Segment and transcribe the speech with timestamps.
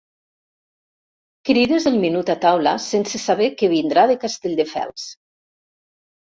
[1.49, 5.07] Crides el menut a taula sense saber que vindrà de Castelldefels.